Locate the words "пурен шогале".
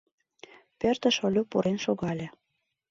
1.51-2.27